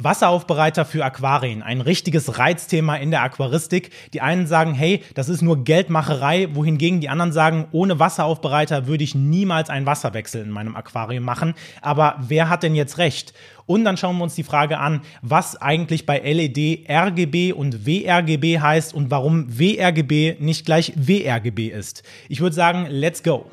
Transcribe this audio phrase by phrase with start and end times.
[0.00, 3.90] Wasseraufbereiter für Aquarien, ein richtiges Reizthema in der Aquaristik.
[4.12, 9.02] Die einen sagen, hey, das ist nur Geldmacherei, wohingegen die anderen sagen, ohne Wasseraufbereiter würde
[9.02, 11.54] ich niemals einen Wasserwechsel in meinem Aquarium machen.
[11.82, 13.34] Aber wer hat denn jetzt recht?
[13.66, 18.60] Und dann schauen wir uns die Frage an, was eigentlich bei LED RGB und WRGB
[18.60, 22.04] heißt und warum WRGB nicht gleich WRGB ist.
[22.28, 23.50] Ich würde sagen, let's go.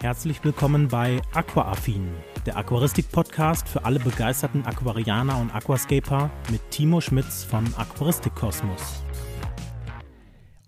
[0.00, 2.08] Herzlich willkommen bei Aquaaffin,
[2.48, 9.07] der Aquaristik-Podcast für alle begeisterten Aquarianer und Aquascaper mit Timo Schmitz von Aquaristik Kosmos.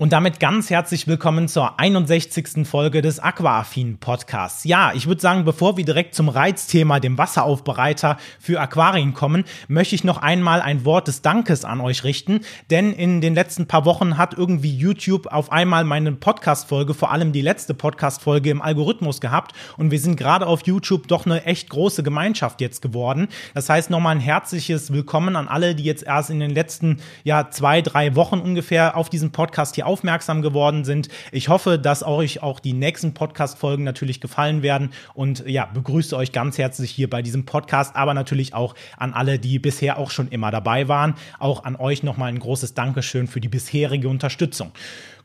[0.01, 2.67] Und damit ganz herzlich willkommen zur 61.
[2.67, 4.65] Folge des Aquaaffin Podcasts.
[4.65, 9.95] Ja, ich würde sagen, bevor wir direkt zum Reizthema, dem Wasseraufbereiter für Aquarien kommen, möchte
[9.95, 12.41] ich noch einmal ein Wort des Dankes an euch richten,
[12.71, 17.33] denn in den letzten paar Wochen hat irgendwie YouTube auf einmal meine Podcast-Folge, vor allem
[17.33, 21.69] die letzte Podcast-Folge im Algorithmus gehabt und wir sind gerade auf YouTube doch eine echt
[21.69, 23.29] große Gemeinschaft jetzt geworden.
[23.53, 27.51] Das heißt nochmal ein herzliches Willkommen an alle, die jetzt erst in den letzten, ja,
[27.51, 31.09] zwei, drei Wochen ungefähr auf diesen Podcast hier aufmerksam geworden sind.
[31.33, 36.31] Ich hoffe, dass euch auch die nächsten Podcast-Folgen natürlich gefallen werden und ja, begrüße euch
[36.31, 40.29] ganz herzlich hier bei diesem Podcast, aber natürlich auch an alle, die bisher auch schon
[40.29, 41.15] immer dabei waren.
[41.41, 44.71] Auch an euch nochmal ein großes Dankeschön für die bisherige Unterstützung.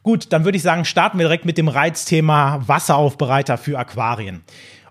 [0.02, 4.44] Gut, dann würde ich sagen, starten wir direkt mit dem Reizthema Wasseraufbereiter für Aquarien.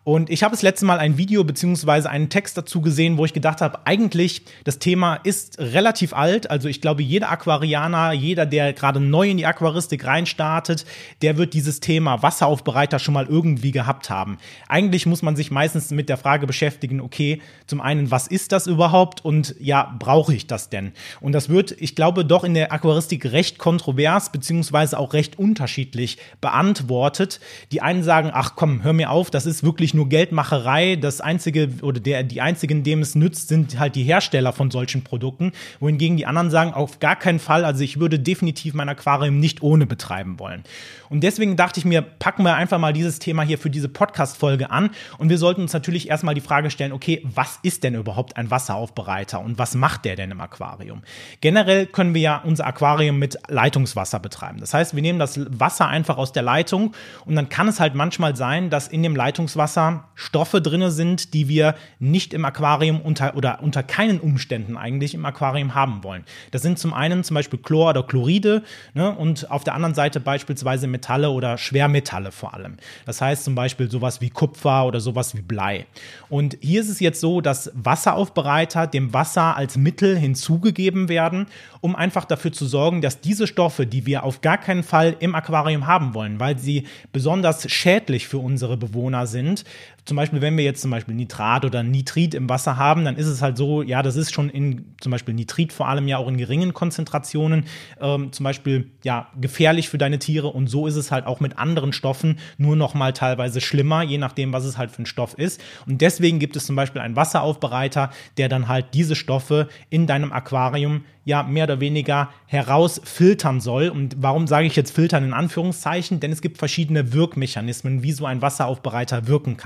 [0.06, 3.33] Und ich habe das letzte Mal ein Video beziehungsweise einen Text dazu gesehen, wo ich
[3.33, 6.50] gedacht habe, eigentlich das Thema ist relativ alt.
[6.50, 10.84] Also ich glaube, jeder Aquarianer, jeder, der gerade neu in die Aquaristik reinstartet,
[11.22, 14.36] der wird dieses Thema Wasseraufbereiter schon mal irgendwie gehabt haben.
[14.69, 18.66] Eigentlich muss man sich meistens mit der Frage beschäftigen, okay, zum einen, was ist das
[18.66, 20.92] überhaupt und ja, brauche ich das denn?
[21.22, 26.18] Und das wird, ich glaube, doch in der Aquaristik recht kontrovers beziehungsweise auch recht unterschiedlich
[26.42, 27.41] beantwortet.
[27.72, 30.96] Die einen sagen, ach komm, hör mir auf, das ist wirklich nur Geldmacherei.
[30.96, 35.02] Das einzige oder der, die einzigen, dem es nützt, sind halt die Hersteller von solchen
[35.02, 35.52] Produkten.
[35.80, 37.64] Wohingegen die anderen sagen, auf gar keinen Fall.
[37.64, 40.64] Also ich würde definitiv mein Aquarium nicht ohne betreiben wollen.
[41.10, 44.70] Und deswegen dachte ich mir, packen wir einfach mal dieses Thema hier für diese Podcast-Folge
[44.70, 44.90] an.
[45.18, 48.50] Und wir sollten uns natürlich erstmal die Frage stellen, okay, was ist denn überhaupt ein
[48.50, 51.02] Wasseraufbereiter und was macht der denn im Aquarium?
[51.40, 54.58] Generell können wir ja unser Aquarium mit Leitungswasser betreiben.
[54.58, 56.94] Das heißt, wir nehmen das Wasser einfach aus der Leitung
[57.24, 61.34] und dann kann es halt manchmal sein, dass in dem Leitungswasser Wasser Stoffe drin sind,
[61.34, 66.24] die wir nicht im Aquarium unter oder unter keinen Umständen eigentlich im Aquarium haben wollen.
[66.52, 68.62] Das sind zum einen zum Beispiel Chlor oder Chloride
[68.95, 72.77] ne, und auf der anderen Seite beispielsweise Metalle oder Schwermetalle vor allem.
[73.06, 75.86] Das heißt zum Beispiel sowas wie Kupfer oder sowas wie Blei.
[76.28, 81.46] Und hier ist es jetzt so, dass Wasseraufbereiter dem Wasser als Mittel hinzugegeben werden,
[81.80, 85.34] um einfach dafür zu sorgen, dass diese Stoffe, die wir auf gar keinen Fall im
[85.34, 89.64] Aquarium haben wollen, weil sie besonders schädlich für unsere Bewohner sind,
[90.05, 93.27] zum Beispiel, wenn wir jetzt zum Beispiel Nitrat oder Nitrit im Wasser haben, dann ist
[93.27, 96.29] es halt so, ja, das ist schon in zum Beispiel Nitrit vor allem ja auch
[96.29, 97.64] in geringen Konzentrationen
[98.01, 101.58] ähm, zum Beispiel ja gefährlich für deine Tiere und so ist es halt auch mit
[101.58, 105.34] anderen Stoffen nur noch mal teilweise schlimmer, je nachdem, was es halt für ein Stoff
[105.39, 105.63] ist.
[105.86, 110.33] Und deswegen gibt es zum Beispiel einen Wasseraufbereiter, der dann halt diese Stoffe in deinem
[110.33, 113.89] Aquarium ja mehr oder weniger herausfiltern soll.
[113.89, 116.20] Und warum sage ich jetzt filtern in Anführungszeichen?
[116.20, 119.64] Denn es gibt verschiedene Wirkmechanismen, wie so ein Wasseraufbereiter wirken kann.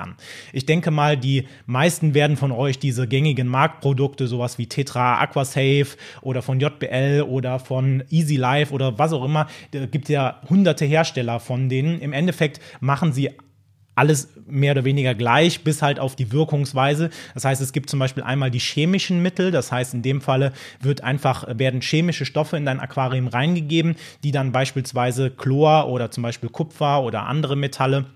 [0.53, 5.97] Ich denke mal, die meisten werden von euch diese gängigen Marktprodukte, sowas wie Tetra, Aquasafe
[6.21, 10.85] oder von JBL oder von Easy Life oder was auch immer, da gibt ja hunderte
[10.85, 12.01] Hersteller von denen.
[12.01, 13.31] Im Endeffekt machen sie
[13.99, 17.11] alles mehr oder weniger gleich, bis halt auf die Wirkungsweise.
[17.35, 19.51] Das heißt, es gibt zum Beispiel einmal die chemischen Mittel.
[19.51, 24.31] Das heißt, in dem Falle wird einfach, werden chemische Stoffe in dein Aquarium reingegeben, die
[24.31, 28.07] dann beispielsweise Chlor oder zum Beispiel Kupfer oder andere Metalle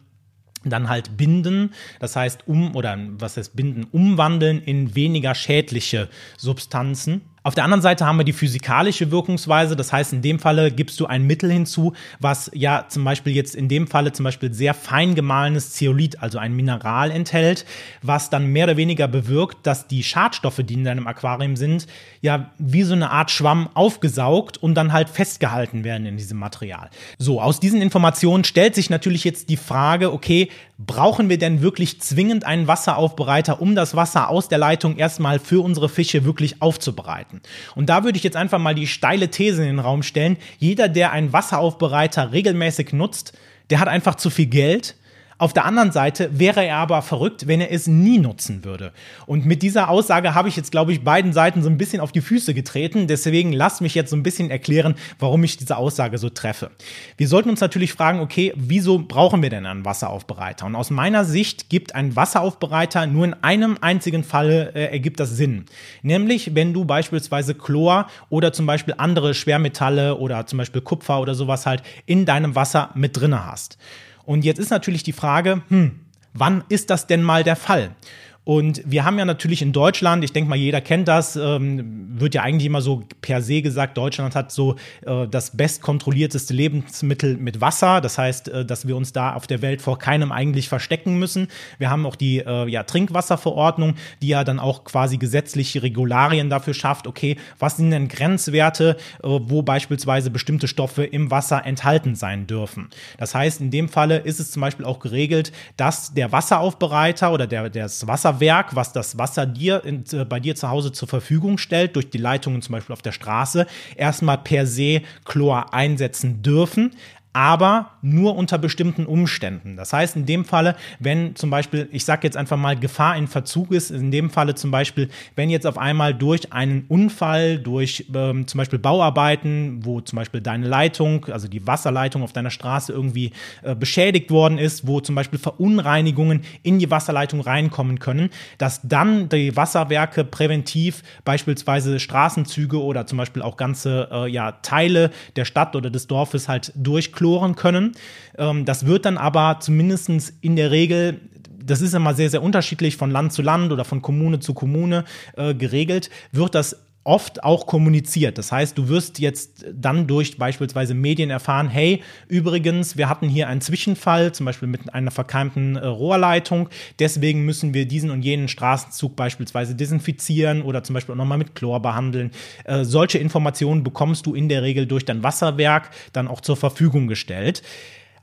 [0.64, 7.31] dann halt binden, das heißt um oder was heißt binden, umwandeln in weniger schädliche Substanzen.
[7.44, 9.74] Auf der anderen Seite haben wir die physikalische Wirkungsweise.
[9.74, 13.56] Das heißt, in dem Falle gibst du ein Mittel hinzu, was ja zum Beispiel jetzt
[13.56, 17.66] in dem Falle zum Beispiel sehr fein gemahlenes Zeolit, also ein Mineral enthält,
[18.00, 21.88] was dann mehr oder weniger bewirkt, dass die Schadstoffe, die in deinem Aquarium sind,
[22.20, 26.90] ja wie so eine Art Schwamm aufgesaugt und dann halt festgehalten werden in diesem Material.
[27.18, 32.00] So, aus diesen Informationen stellt sich natürlich jetzt die Frage, okay, brauchen wir denn wirklich
[32.00, 37.31] zwingend einen Wasseraufbereiter, um das Wasser aus der Leitung erstmal für unsere Fische wirklich aufzubereiten?
[37.32, 37.40] Möglichkeiten.
[37.74, 40.36] Und da würde ich jetzt einfach mal die steile These in den Raum stellen.
[40.58, 43.32] Jeder, der einen Wasseraufbereiter regelmäßig nutzt,
[43.70, 44.96] der hat einfach zu viel Geld
[45.42, 48.92] Auf der anderen Seite wäre er aber verrückt, wenn er es nie nutzen würde.
[49.26, 52.12] Und mit dieser Aussage habe ich jetzt, glaube ich, beiden Seiten so ein bisschen auf
[52.12, 53.08] die Füße getreten.
[53.08, 56.70] Deswegen lasst mich jetzt so ein bisschen erklären, warum ich diese Aussage so treffe.
[57.16, 60.64] Wir sollten uns natürlich fragen, okay, wieso brauchen wir denn einen Wasseraufbereiter?
[60.64, 65.30] Und aus meiner Sicht gibt ein Wasseraufbereiter nur in einem einzigen Falle äh, ergibt das
[65.30, 65.64] Sinn.
[66.02, 71.34] Nämlich, wenn du beispielsweise Chlor oder zum Beispiel andere Schwermetalle oder zum Beispiel Kupfer oder
[71.34, 73.76] sowas halt in deinem Wasser mit drinne hast.
[74.24, 76.00] Und jetzt ist natürlich die Frage, hm,
[76.32, 77.94] wann ist das denn mal der Fall?
[78.44, 82.34] Und wir haben ja natürlich in Deutschland, ich denke mal, jeder kennt das, ähm, wird
[82.34, 84.74] ja eigentlich immer so per se gesagt, Deutschland hat so
[85.06, 88.00] äh, das bestkontrollierteste Lebensmittel mit Wasser.
[88.00, 91.46] Das heißt, äh, dass wir uns da auf der Welt vor keinem eigentlich verstecken müssen.
[91.78, 96.74] Wir haben auch die äh, ja, Trinkwasserverordnung, die ja dann auch quasi gesetzliche Regularien dafür
[96.74, 102.48] schafft, okay, was sind denn Grenzwerte, äh, wo beispielsweise bestimmte Stoffe im Wasser enthalten sein
[102.48, 102.88] dürfen.
[103.18, 107.46] Das heißt, in dem Falle ist es zum Beispiel auch geregelt, dass der Wasseraufbereiter oder
[107.46, 111.08] der, das Wasser Wasserwerk, was das Wasser dir in, äh, bei dir zu Hause zur
[111.08, 116.42] Verfügung stellt, durch die Leitungen zum Beispiel auf der Straße, erstmal per se Chlor einsetzen
[116.42, 116.92] dürfen
[117.32, 119.76] aber nur unter bestimmten Umständen.
[119.76, 123.26] Das heißt, in dem Falle, wenn zum Beispiel, ich sage jetzt einfach mal, Gefahr in
[123.26, 128.06] Verzug ist, in dem Falle zum Beispiel, wenn jetzt auf einmal durch einen Unfall, durch
[128.14, 132.92] ähm, zum Beispiel Bauarbeiten, wo zum Beispiel deine Leitung, also die Wasserleitung auf deiner Straße
[132.92, 133.32] irgendwie
[133.62, 138.28] äh, beschädigt worden ist, wo zum Beispiel Verunreinigungen in die Wasserleitung reinkommen können,
[138.58, 145.10] dass dann die Wasserwerke präventiv beispielsweise Straßenzüge oder zum Beispiel auch ganze äh, ja, Teile
[145.36, 147.92] der Stadt oder des Dorfes halt durchklopfen chloren können.
[148.36, 150.10] Ähm, das wird dann aber zumindest
[150.40, 151.20] in der Regel
[151.64, 155.04] das ist immer sehr, sehr unterschiedlich von Land zu Land oder von Kommune zu Kommune
[155.36, 158.38] äh, geregelt, wird das oft auch kommuniziert.
[158.38, 163.48] Das heißt, du wirst jetzt dann durch beispielsweise Medien erfahren, hey, übrigens, wir hatten hier
[163.48, 166.68] einen Zwischenfall, zum Beispiel mit einer verkeimten äh, Rohrleitung,
[166.98, 171.54] deswegen müssen wir diesen und jenen Straßenzug beispielsweise desinfizieren oder zum Beispiel auch nochmal mit
[171.54, 172.30] Chlor behandeln.
[172.64, 177.08] Äh, solche Informationen bekommst du in der Regel durch dein Wasserwerk dann auch zur Verfügung
[177.08, 177.62] gestellt.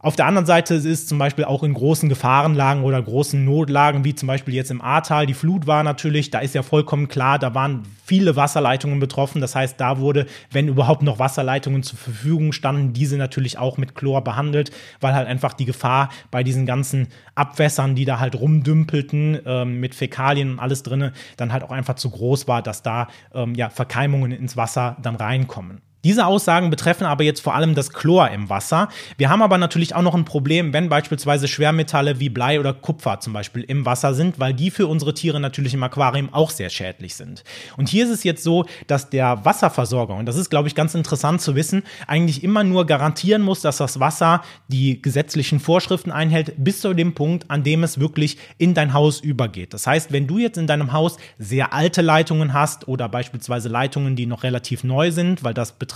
[0.02, 4.16] Auf der anderen Seite ist zum Beispiel auch in großen Gefahrenlagen oder großen Notlagen, wie
[4.16, 7.54] zum Beispiel jetzt im Ahrtal, die Flut war natürlich, da ist ja vollkommen klar, da
[7.54, 9.42] waren viele Wasserleitungen betroffen.
[9.42, 13.94] Das heißt, da wurde, wenn überhaupt noch Wasserleitungen zur Verfügung standen, diese natürlich auch mit
[13.94, 19.40] Chlor behandelt, weil halt einfach die Gefahr bei diesen ganzen Abwässern, die da halt rumdümpelten,
[19.46, 23.10] ähm, mit Fäkalien und alles drinne, dann halt auch einfach zu groß war, dass da
[23.34, 25.82] ähm, ja Verkeimungen ins Wasser dann reinkommen.
[26.06, 28.88] Diese Aussagen betreffen aber jetzt vor allem das Chlor im Wasser.
[29.18, 33.20] Wir haben aber natürlich auch noch ein Problem, wenn beispielsweise Schwermetalle wie Blei oder Kupfer
[33.20, 36.70] zum Beispiel im Wasser sind, weil die für unsere Tiere natürlich im Aquarium auch sehr
[36.70, 37.44] schädlich sind.
[37.76, 40.96] Und hier ist es jetzt so, dass der Wasserversorger, und das ist, glaube ich, ganz
[40.96, 46.54] interessant zu wissen, eigentlich immer nur garantieren muss, dass das Wasser die gesetzlichen Vorschriften einhält,
[46.58, 49.74] bis zu dem Punkt, an dem es wirklich in dein Haus übergeht.
[49.74, 54.16] Das heißt, wenn du jetzt in deinem Haus sehr alte Leitungen hast oder beispielsweise Leitungen,
[54.16, 55.89] die noch relativ neu sind, weil das betrifft,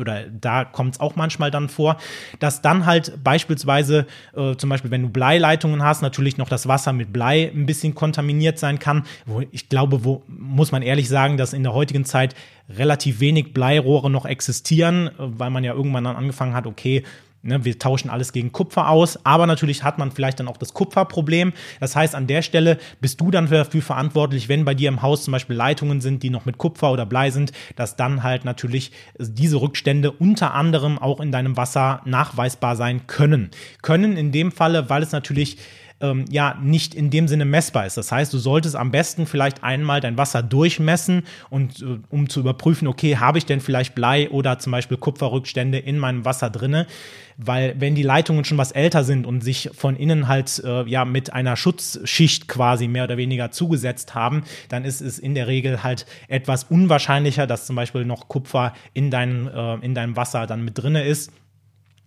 [0.00, 1.96] oder da kommt es auch manchmal dann vor,
[2.38, 6.92] dass dann halt beispielsweise, äh, zum Beispiel, wenn du Bleileitungen hast, natürlich noch das Wasser
[6.92, 9.04] mit Blei ein bisschen kontaminiert sein kann.
[9.26, 12.34] Wo ich glaube, wo muss man ehrlich sagen, dass in der heutigen Zeit
[12.68, 17.04] relativ wenig Bleirohre noch existieren, äh, weil man ja irgendwann dann angefangen hat, okay,
[17.42, 20.74] Ne, wir tauschen alles gegen Kupfer aus, aber natürlich hat man vielleicht dann auch das
[20.74, 21.54] Kupferproblem.
[21.80, 25.24] Das heißt, an der Stelle bist du dann dafür verantwortlich, wenn bei dir im Haus
[25.24, 28.92] zum Beispiel Leitungen sind, die noch mit Kupfer oder Blei sind, dass dann halt natürlich
[29.18, 33.50] diese Rückstände unter anderem auch in deinem Wasser nachweisbar sein können.
[33.80, 35.56] Können in dem Falle, weil es natürlich
[36.00, 37.96] ähm, ja nicht in dem Sinne messbar ist.
[37.96, 42.40] Das heißt, du solltest am besten vielleicht einmal dein Wasser durchmessen und äh, um zu
[42.40, 46.86] überprüfen, okay, habe ich denn vielleicht Blei oder zum Beispiel Kupferrückstände in meinem Wasser drinne?
[47.36, 51.04] Weil wenn die Leitungen schon was älter sind und sich von innen halt äh, ja
[51.06, 55.82] mit einer Schutzschicht quasi mehr oder weniger zugesetzt haben, dann ist es in der Regel
[55.82, 60.64] halt etwas unwahrscheinlicher, dass zum Beispiel noch Kupfer in, dein, äh, in deinem Wasser dann
[60.64, 61.32] mit drinne ist.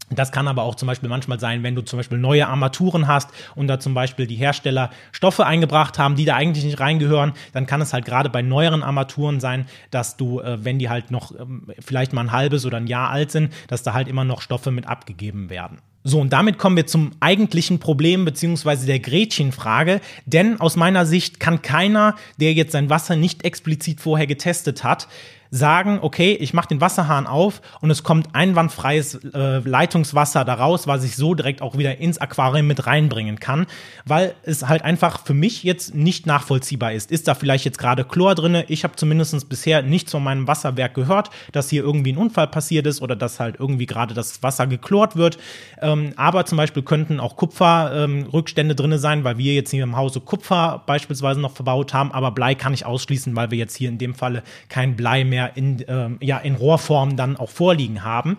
[0.09, 3.29] Das kann aber auch zum Beispiel manchmal sein, wenn du zum Beispiel neue Armaturen hast
[3.55, 7.65] und da zum Beispiel die Hersteller Stoffe eingebracht haben, die da eigentlich nicht reingehören, dann
[7.65, 11.37] kann es halt gerade bei neueren Armaturen sein, dass du, äh, wenn die halt noch
[11.39, 14.41] ähm, vielleicht mal ein halbes oder ein Jahr alt sind, dass da halt immer noch
[14.41, 15.79] Stoffe mit abgegeben werden.
[16.05, 20.01] So, und damit kommen wir zum eigentlichen Problem beziehungsweise der Gretchenfrage.
[20.25, 25.07] Denn aus meiner Sicht kann keiner, der jetzt sein Wasser nicht explizit vorher getestet hat,
[25.53, 31.03] sagen, okay, ich mache den Wasserhahn auf und es kommt einwandfreies äh, Leitungswasser daraus, was
[31.03, 33.67] ich so direkt auch wieder ins Aquarium mit reinbringen kann,
[34.03, 37.11] weil es halt einfach für mich jetzt nicht nachvollziehbar ist.
[37.11, 38.65] Ist da vielleicht jetzt gerade Chlor drinne?
[38.67, 42.87] Ich habe zumindest bisher nichts von meinem Wasserwerk gehört, dass hier irgendwie ein Unfall passiert
[42.87, 45.37] ist oder dass halt irgendwie gerade das Wasser geklort wird.
[45.83, 49.97] Ähm, aber zum Beispiel könnten auch Kupferrückstände ähm, drinne sein, weil wir jetzt hier im
[49.97, 53.89] Hause Kupfer beispielsweise noch verbaut haben, aber Blei kann ich ausschließen, weil wir jetzt hier
[53.89, 58.37] in dem Falle kein Blei mehr in, ähm, ja, in Rohrform dann auch vorliegen haben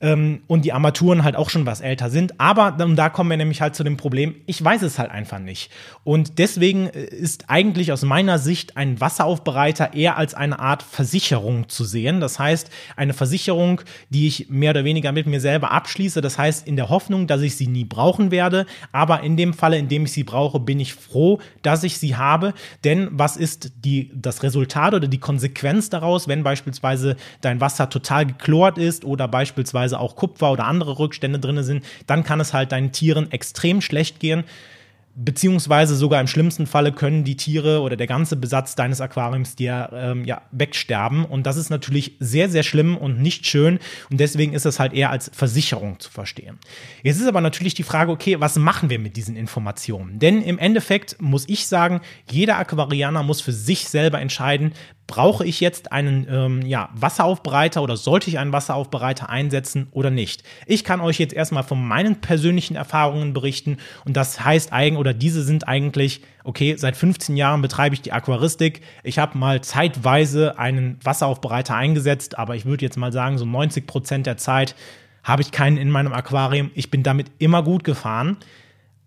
[0.00, 2.40] ähm, und die Armaturen halt auch schon was älter sind.
[2.40, 5.38] Aber und da kommen wir nämlich halt zu dem Problem, ich weiß es halt einfach
[5.38, 5.70] nicht.
[6.04, 11.68] Und deswegen äh, ist eigentlich aus meiner Sicht ein Wasseraufbereiter eher als eine Art Versicherung
[11.68, 12.20] zu sehen.
[12.20, 16.20] Das heißt, eine Versicherung, die ich mehr oder weniger mit mir selber abschließe.
[16.20, 18.66] Das heißt, in der Hoffnung, dass ich sie nie brauchen werde.
[18.92, 22.16] Aber in dem Falle, in dem ich sie brauche, bin ich froh, dass ich sie
[22.16, 22.54] habe.
[22.84, 28.26] Denn was ist die, das Resultat oder die Konsequenz daraus, wenn beispielsweise dein Wasser total
[28.26, 32.52] geklort ist oder beispielsweise beispielsweise auch Kupfer oder andere Rückstände drin sind, dann kann es
[32.52, 34.44] halt deinen Tieren extrem schlecht gehen
[35.20, 39.90] beziehungsweise sogar im schlimmsten Falle können die Tiere oder der ganze Besatz deines Aquariums dir
[39.92, 43.80] ähm, ja wegsterben und das ist natürlich sehr sehr schlimm und nicht schön
[44.10, 46.58] und deswegen ist es halt eher als Versicherung zu verstehen.
[47.02, 50.20] Jetzt ist aber natürlich die Frage, okay, was machen wir mit diesen Informationen?
[50.20, 54.72] Denn im Endeffekt muss ich sagen, jeder Aquarianer muss für sich selber entscheiden,
[55.08, 60.44] brauche ich jetzt einen ähm, ja, Wasseraufbereiter oder sollte ich einen Wasseraufbereiter einsetzen oder nicht?
[60.66, 65.14] Ich kann euch jetzt erstmal von meinen persönlichen Erfahrungen berichten und das heißt eigentlich, oder
[65.14, 68.82] diese sind eigentlich, okay, seit 15 Jahren betreibe ich die Aquaristik.
[69.02, 73.86] Ich habe mal zeitweise einen Wasseraufbereiter eingesetzt, aber ich würde jetzt mal sagen, so 90
[73.86, 74.76] Prozent der Zeit
[75.24, 76.70] habe ich keinen in meinem Aquarium.
[76.74, 78.36] Ich bin damit immer gut gefahren.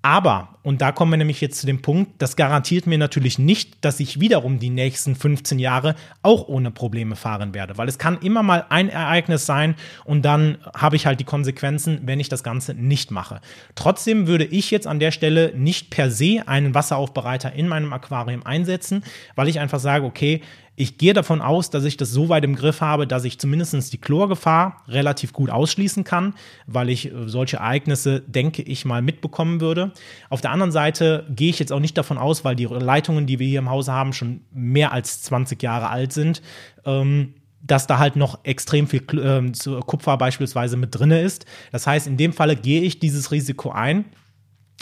[0.04, 3.86] Aber, und da kommen wir nämlich jetzt zu dem Punkt, das garantiert mir natürlich nicht,
[3.86, 8.18] dass ich wiederum die nächsten 15 Jahre auch ohne Probleme fahren werde, weil es kann
[8.20, 12.44] immer mal ein Ereignis sein und dann habe ich halt die Konsequenzen, wenn ich das
[12.44, 13.42] Ganze nicht mache.
[13.76, 18.44] Trotzdem würde ich jetzt an der Stelle nicht per se einen Wasseraufbereiter in meinem Aquarium
[18.44, 19.04] einsetzen,
[19.36, 20.42] weil ich einfach sage, okay,
[20.76, 23.92] ich gehe davon aus, dass ich das so weit im Griff habe, dass ich zumindest
[23.94, 26.34] die Chlorgefahr relativ gut ausschließen kann,
[26.66, 29.92] weil ich äh, solche Ereignisse, denke ich mal, mitbekommen würde.
[30.30, 33.40] Auf der anderen Seite gehe ich jetzt auch nicht davon aus, weil die Leitungen, die
[33.40, 36.42] wir hier im Hause haben, schon mehr als 20 Jahre alt sind.
[36.86, 41.46] Ähm, dass da halt noch extrem viel äh, Kupfer beispielsweise mit drin ist.
[41.72, 44.06] Das heißt, in dem Falle gehe ich dieses Risiko ein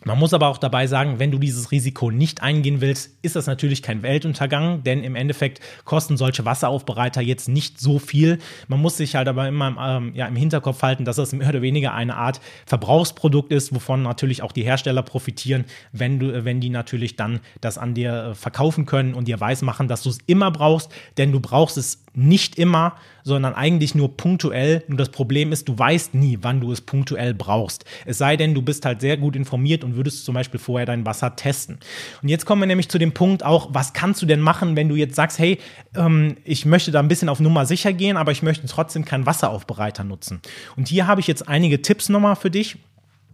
[0.06, 3.48] man muss aber auch dabei sagen, wenn du dieses Risiko nicht eingehen willst, ist das
[3.48, 8.38] natürlich kein Weltuntergang, denn im Endeffekt kosten solche Wasseraufbereiter jetzt nicht so viel.
[8.70, 11.62] Man muss sich halt aber immer ähm, ja, im Hinterkopf halten, dass das mehr oder
[11.62, 16.70] weniger eine Art Verbrauchsprodukt ist, wovon natürlich auch die Hersteller profitieren, wenn, du, wenn die
[16.70, 20.50] natürlich dann das an dir äh, verkaufen können und dir weismachen, dass du es immer
[20.50, 24.84] brauchst, denn du brauchst es nicht immer, sondern eigentlich nur punktuell.
[24.88, 27.86] Nur das Problem ist, du weißt nie, wann du es punktuell brauchst.
[28.06, 31.06] Es sei denn, du bist halt sehr gut informiert und würdest zum Beispiel vorher dein
[31.06, 31.80] Wasser testen.
[32.22, 34.90] Und jetzt kommen wir nämlich zu dem Punkt auch, was kannst du denn machen, wenn
[34.90, 35.60] du jetzt sagst, hey,
[35.96, 39.26] ähm, ich möchte da ein bisschen auf Nummer sicher gehen, aber ich möchte trotzdem keinen
[39.26, 40.42] Wasseraufbereiter nutzen.
[40.76, 42.78] Und hier habe ich jetzt einige Tipps nochmal für dich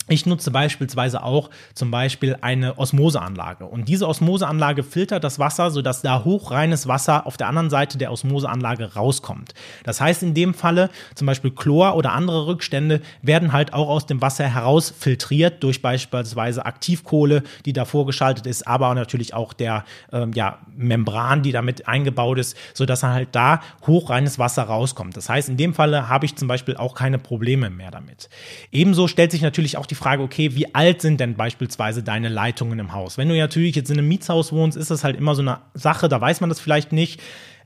[0.08, 3.66] ich nutze beispielsweise auch zum Beispiel eine Osmoseanlage.
[3.66, 8.12] Und diese Osmoseanlage filtert das Wasser, sodass da hochreines Wasser auf der anderen Seite der
[8.12, 9.56] Osmoseanlage rauskommt.
[9.84, 14.06] Das heißt, in dem Falle zum Beispiel Chlor oder andere Rückstände werden halt auch aus
[14.06, 20.34] dem Wasser herausfiltriert durch beispielsweise Aktivkohle, die da vorgeschaltet ist, aber natürlich auch der ähm,
[20.34, 25.18] ja, Membran, die damit eingebaut ist, sodass halt da hochreines Wasser rauskommt.
[25.18, 28.30] Das heißt, in dem Falle habe ich zum Beispiel auch keine Probleme mehr damit.
[28.72, 32.30] Ebenso stellt sich natürlich auch die die Frage, okay, wie alt sind denn beispielsweise deine
[32.30, 33.18] Leitungen im Haus?
[33.18, 36.10] Wenn du natürlich jetzt in einem Mietshaus wohnst, ist das halt immer so eine Sache,
[36.10, 37.22] da weiß man das vielleicht nicht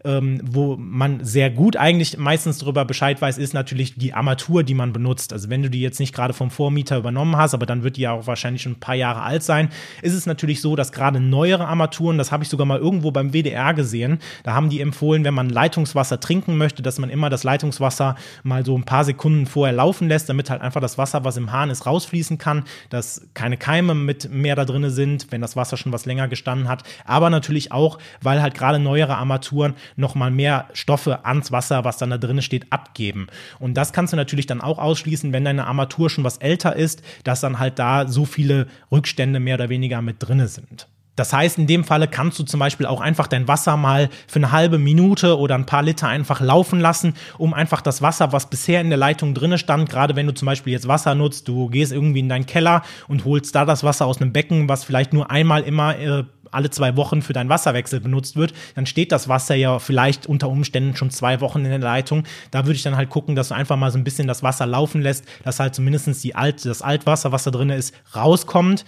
[0.05, 4.73] ähm, wo man sehr gut eigentlich meistens darüber Bescheid weiß, ist natürlich die Armatur, die
[4.73, 5.33] man benutzt.
[5.33, 8.01] Also wenn du die jetzt nicht gerade vom Vormieter übernommen hast, aber dann wird die
[8.01, 9.69] ja auch wahrscheinlich schon ein paar Jahre alt sein,
[10.01, 13.33] ist es natürlich so, dass gerade neuere Armaturen, das habe ich sogar mal irgendwo beim
[13.33, 17.43] WDR gesehen, da haben die empfohlen, wenn man Leitungswasser trinken möchte, dass man immer das
[17.43, 21.37] Leitungswasser mal so ein paar Sekunden vorher laufen lässt, damit halt einfach das Wasser, was
[21.37, 25.55] im Hahn ist, rausfließen kann, dass keine Keime mit mehr da drin sind, wenn das
[25.55, 26.83] Wasser schon was länger gestanden hat.
[27.05, 32.09] Aber natürlich auch, weil halt gerade neuere Armaturen nochmal mehr Stoffe ans Wasser, was dann
[32.09, 33.27] da drin steht, abgeben.
[33.59, 37.01] Und das kannst du natürlich dann auch ausschließen, wenn deine Armatur schon was älter ist,
[37.23, 40.87] dass dann halt da so viele Rückstände mehr oder weniger mit drin sind.
[41.19, 44.39] Das heißt, in dem Falle kannst du zum Beispiel auch einfach dein Wasser mal für
[44.39, 48.49] eine halbe Minute oder ein paar Liter einfach laufen lassen, um einfach das Wasser, was
[48.49, 51.67] bisher in der Leitung drinne stand, gerade wenn du zum Beispiel jetzt Wasser nutzt, du
[51.67, 55.11] gehst irgendwie in deinen Keller und holst da das Wasser aus einem Becken, was vielleicht
[55.11, 59.27] nur einmal immer äh, alle zwei Wochen für deinen Wasserwechsel benutzt wird, dann steht das
[59.27, 62.23] Wasser ja vielleicht unter Umständen schon zwei Wochen in der Leitung.
[62.51, 64.65] Da würde ich dann halt gucken, dass du einfach mal so ein bisschen das Wasser
[64.65, 68.85] laufen lässt, dass halt zumindest die Alt, das Altwasser, was da drin ist, rauskommt.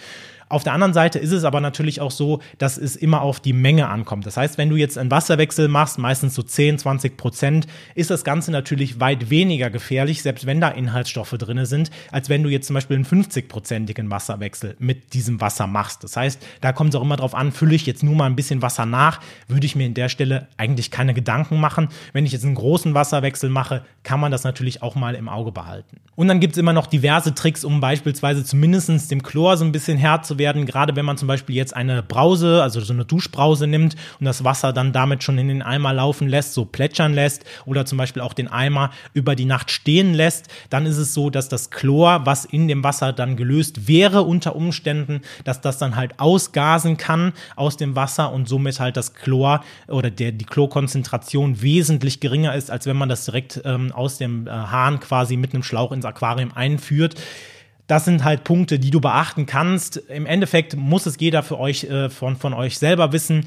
[0.52, 3.54] Auf der anderen Seite ist es aber natürlich auch so, dass es immer auf die
[3.54, 4.26] Menge ankommt.
[4.26, 8.26] Das heißt, wenn du jetzt einen Wasserwechsel machst, meistens so 10, 20 Prozent, ist das
[8.26, 12.68] Ganze natürlich weit weniger gefährlich, selbst wenn da Inhaltsstoffe drin sind, als wenn du jetzt
[12.68, 16.04] zum Beispiel einen 50-prozentigen Wasserwechsel mit diesem Wasser machst.
[16.04, 18.36] Das heißt, da kommt es auch immer drauf an, fülle ich jetzt nur mal ein
[18.36, 21.88] bisschen Wasser nach, würde ich mir in der Stelle eigentlich keine Gedanken machen.
[22.12, 25.54] Wenn ich jetzt einen großen Wasserwechsel mache, kann man das natürlich auch mal im Auge
[25.54, 26.02] behalten.
[26.16, 29.72] Und dann gibt es immer noch diverse Tricks, um beispielsweise zumindest dem Chlor so ein
[29.72, 33.06] bisschen Herr zu werden, gerade wenn man zum Beispiel jetzt eine Brause, also so eine
[33.06, 37.14] Duschbrause nimmt und das Wasser dann damit schon in den Eimer laufen lässt, so plätschern
[37.14, 41.14] lässt oder zum Beispiel auch den Eimer über die Nacht stehen lässt, dann ist es
[41.14, 45.78] so, dass das Chlor, was in dem Wasser dann gelöst wäre unter Umständen, dass das
[45.78, 50.46] dann halt ausgasen kann aus dem Wasser und somit halt das Chlor oder der, die
[50.46, 55.38] Chlorkonzentration wesentlich geringer ist, als wenn man das direkt ähm, aus dem äh, Hahn quasi
[55.38, 57.16] mit einem Schlauch ins Aquarium einführt
[57.92, 59.98] das sind halt Punkte, die du beachten kannst.
[59.98, 63.46] Im Endeffekt muss es jeder für euch, äh, von, von euch selber wissen.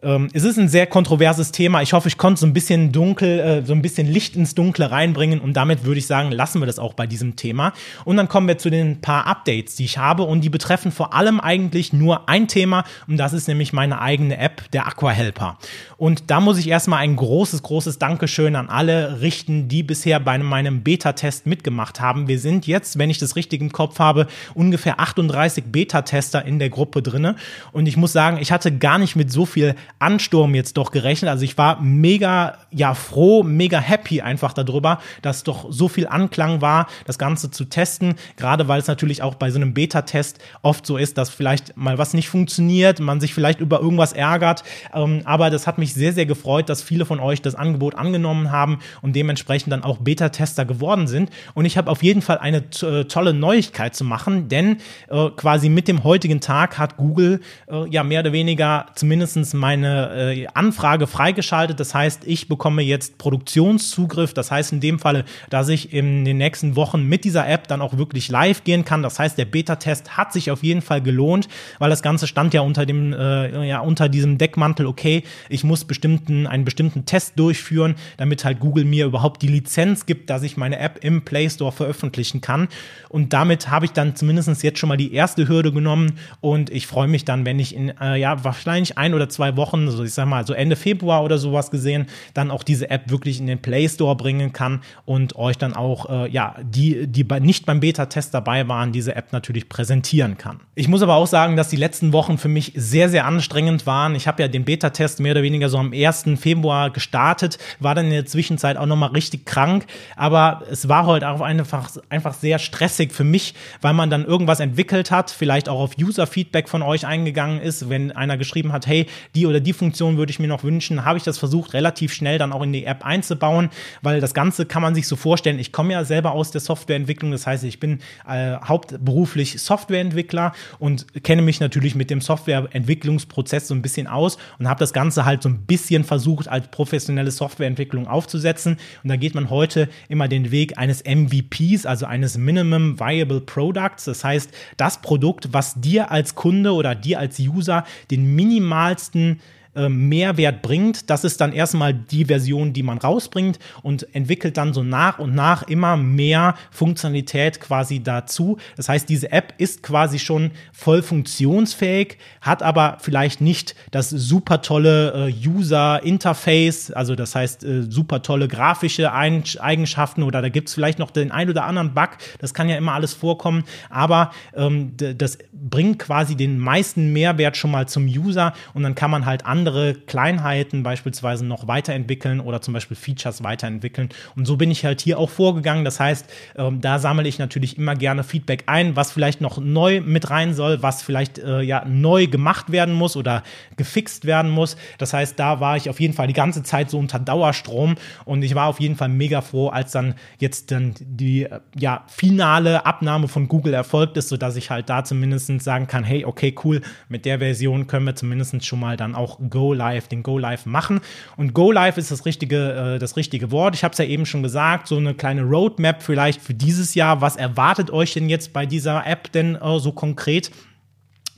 [0.00, 1.82] Ähm, es ist ein sehr kontroverses Thema.
[1.82, 4.92] Ich hoffe, ich konnte so ein bisschen dunkel, äh, so ein bisschen Licht ins Dunkle
[4.92, 7.72] reinbringen und damit würde ich sagen, lassen wir das auch bei diesem Thema.
[8.04, 11.14] Und dann kommen wir zu den paar Updates, die ich habe und die betreffen vor
[11.14, 15.58] allem eigentlich nur ein Thema und das ist nämlich meine eigene App, der Aqua Helper.
[15.96, 20.38] Und da muss ich erstmal ein großes, großes Dankeschön an alle richten, die bisher bei
[20.38, 22.28] meinem Beta-Test mitgemacht haben.
[22.28, 26.70] Wir sind jetzt, wenn ich das richtig im Kopf habe, ungefähr 38 Beta-Tester in der
[26.70, 27.34] Gruppe drinne
[27.72, 31.30] und ich muss sagen, ich hatte gar nicht mit so viel Ansturm jetzt doch gerechnet.
[31.30, 36.60] Also ich war mega, ja, froh, mega happy einfach darüber, dass doch so viel Anklang
[36.60, 38.14] war, das Ganze zu testen.
[38.36, 41.98] Gerade weil es natürlich auch bei so einem Beta-Test oft so ist, dass vielleicht mal
[41.98, 44.62] was nicht funktioniert, man sich vielleicht über irgendwas ärgert.
[44.94, 48.50] Ähm, aber das hat mich sehr, sehr gefreut, dass viele von euch das Angebot angenommen
[48.50, 51.30] haben und dementsprechend dann auch Beta-Tester geworden sind.
[51.54, 54.78] Und ich habe auf jeden Fall eine äh, tolle Neuigkeit zu machen, denn
[55.08, 57.40] äh, quasi mit dem heutigen Tag hat Google
[57.70, 61.80] äh, ja mehr oder weniger zumindestens mein eine äh, Anfrage freigeschaltet.
[61.80, 64.34] Das heißt, ich bekomme jetzt Produktionszugriff.
[64.34, 67.80] Das heißt in dem Falle, dass ich in den nächsten Wochen mit dieser App dann
[67.80, 69.02] auch wirklich live gehen kann.
[69.02, 72.60] Das heißt, der Beta-Test hat sich auf jeden Fall gelohnt, weil das Ganze stand ja
[72.60, 77.94] unter dem, äh, ja, unter diesem Deckmantel, okay, ich muss bestimmten, einen bestimmten Test durchführen,
[78.16, 81.72] damit halt Google mir überhaupt die Lizenz gibt, dass ich meine App im Play Store
[81.72, 82.68] veröffentlichen kann.
[83.08, 86.86] Und damit habe ich dann zumindest jetzt schon mal die erste Hürde genommen und ich
[86.86, 90.02] freue mich dann, wenn ich in, äh, ja, wahrscheinlich ein oder zwei Wochen Wochen, so
[90.02, 93.46] ich sag mal, so Ende Februar oder sowas gesehen, dann auch diese App wirklich in
[93.46, 97.80] den Play Store bringen kann und euch dann auch, äh, ja, die, die nicht beim
[97.80, 100.60] Beta-Test dabei waren, diese App natürlich präsentieren kann.
[100.74, 104.14] Ich muss aber auch sagen, dass die letzten Wochen für mich sehr, sehr anstrengend waren.
[104.14, 106.24] Ich habe ja den Beta-Test mehr oder weniger so am 1.
[106.36, 109.84] Februar gestartet, war dann in der Zwischenzeit auch nochmal richtig krank,
[110.16, 114.60] aber es war heute auch einfach, einfach sehr stressig für mich, weil man dann irgendwas
[114.60, 119.06] entwickelt hat, vielleicht auch auf User-Feedback von euch eingegangen ist, wenn einer geschrieben hat, hey,
[119.34, 122.38] die oder die Funktion würde ich mir noch wünschen, habe ich das versucht, relativ schnell
[122.38, 123.70] dann auch in die App einzubauen,
[124.02, 125.58] weil das Ganze kann man sich so vorstellen.
[125.58, 131.22] Ich komme ja selber aus der Softwareentwicklung, das heißt, ich bin äh, hauptberuflich Softwareentwickler und
[131.24, 135.42] kenne mich natürlich mit dem Softwareentwicklungsprozess so ein bisschen aus und habe das Ganze halt
[135.42, 138.78] so ein bisschen versucht, als professionelle Softwareentwicklung aufzusetzen.
[139.02, 144.04] Und da geht man heute immer den Weg eines MVPs, also eines Minimum Viable Products.
[144.04, 149.40] Das heißt, das Produkt, was dir als Kunde oder dir als User den minimalsten
[149.74, 151.10] ähm, Mehrwert bringt.
[151.10, 155.34] Das ist dann erstmal die Version, die man rausbringt und entwickelt dann so nach und
[155.34, 158.58] nach immer mehr Funktionalität quasi dazu.
[158.76, 164.62] Das heißt, diese App ist quasi schon voll funktionsfähig, hat aber vielleicht nicht das super
[164.62, 170.68] tolle äh, User Interface, also das heißt äh, super tolle grafische Eigenschaften oder da gibt
[170.68, 172.10] es vielleicht noch den ein oder anderen Bug.
[172.40, 177.70] Das kann ja immer alles vorkommen, aber ähm, das bringt quasi den meisten Mehrwert schon
[177.70, 182.62] mal zum User und dann kann man halt andere andere Kleinheiten beispielsweise noch weiterentwickeln oder
[182.62, 184.08] zum Beispiel Features weiterentwickeln.
[184.36, 185.84] Und so bin ich halt hier auch vorgegangen.
[185.84, 190.00] Das heißt, ähm, da sammle ich natürlich immer gerne Feedback ein, was vielleicht noch neu
[190.00, 193.42] mit rein soll, was vielleicht äh, ja neu gemacht werden muss oder
[193.76, 194.76] gefixt werden muss.
[194.98, 198.42] Das heißt, da war ich auf jeden Fall die ganze Zeit so unter Dauerstrom und
[198.42, 202.86] ich war auf jeden Fall mega froh, als dann jetzt dann die äh, ja finale
[202.86, 206.80] Abnahme von Google erfolgt ist, sodass ich halt da zumindest sagen kann, hey, okay, cool,
[207.08, 210.66] mit der Version können wir zumindest schon mal dann auch Go Live, den Go Live
[210.66, 211.00] machen.
[211.36, 213.74] Und Go Live ist das richtige, äh, das richtige Wort.
[213.74, 217.20] Ich habe es ja eben schon gesagt, so eine kleine Roadmap vielleicht für dieses Jahr.
[217.20, 220.50] Was erwartet euch denn jetzt bei dieser App denn äh, so konkret?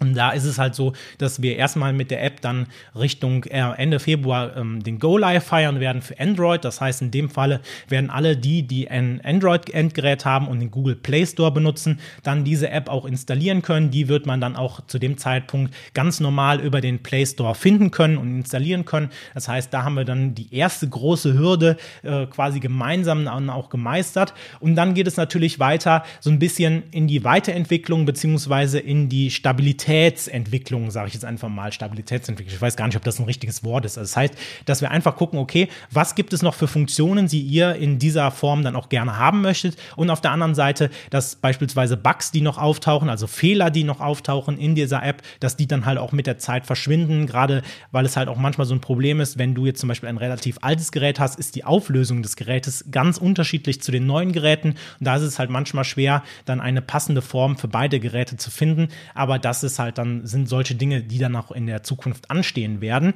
[0.03, 3.61] Und da ist es halt so, dass wir erstmal mit der App dann Richtung äh,
[3.77, 6.65] Ende Februar ähm, den Go Live feiern werden für Android.
[6.65, 10.97] Das heißt, in dem Falle werden alle die, die ein Android-Endgerät haben und den Google
[10.97, 13.91] Play Store benutzen, dann diese App auch installieren können.
[13.91, 17.91] Die wird man dann auch zu dem Zeitpunkt ganz normal über den Play Store finden
[17.91, 19.11] können und installieren können.
[19.35, 23.69] Das heißt, da haben wir dann die erste große Hürde äh, quasi gemeinsam dann auch
[23.69, 24.33] gemeistert.
[24.61, 29.31] Und dann geht es natürlich weiter so ein bisschen in die Weiterentwicklung beziehungsweise in die
[29.31, 32.55] Stabilität Stabilitätsentwicklung, sage ich jetzt einfach mal, Stabilitätsentwicklung.
[32.55, 33.99] Ich weiß gar nicht, ob das ein richtiges Wort ist.
[33.99, 37.41] Also das heißt, dass wir einfach gucken, okay, was gibt es noch für Funktionen, die
[37.41, 39.77] ihr in dieser Form dann auch gerne haben möchtet?
[39.97, 44.01] Und auf der anderen Seite, dass beispielsweise Bugs, die noch auftauchen, also Fehler, die noch
[44.01, 48.07] auftauchen in dieser App, dass die dann halt auch mit der Zeit verschwinden, gerade weil
[48.07, 50.59] es halt auch manchmal so ein Problem ist, wenn du jetzt zum Beispiel ein relativ
[50.61, 54.71] altes Gerät hast, ist die Auflösung des Gerätes ganz unterschiedlich zu den neuen Geräten.
[55.01, 58.53] Und da ist es halt manchmal schwer, dann eine passende Form für beide Geräte zu
[58.53, 58.89] finden.
[59.15, 62.81] Aber das ist halt dann, sind solche Dinge, die dann auch in der Zukunft anstehen
[62.81, 63.15] werden.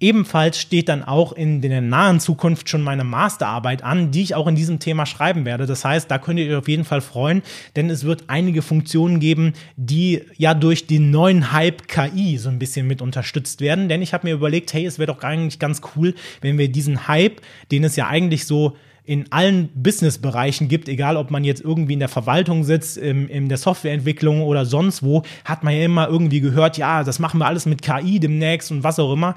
[0.00, 4.48] Ebenfalls steht dann auch in der nahen Zukunft schon meine Masterarbeit an, die ich auch
[4.48, 5.66] in diesem Thema schreiben werde.
[5.66, 7.42] Das heißt, da könnt ihr euch auf jeden Fall freuen,
[7.76, 12.58] denn es wird einige Funktionen geben, die ja durch den neuen Hype KI so ein
[12.58, 13.88] bisschen mit unterstützt werden.
[13.88, 17.06] Denn ich habe mir überlegt, hey, es wäre doch eigentlich ganz cool, wenn wir diesen
[17.06, 18.76] Hype, den es ja eigentlich so
[19.06, 23.48] in allen Businessbereichen gibt, egal ob man jetzt irgendwie in der Verwaltung sitzt, im, in
[23.48, 27.46] der Softwareentwicklung oder sonst wo, hat man ja immer irgendwie gehört, ja, das machen wir
[27.46, 29.36] alles mit KI demnächst und was auch immer.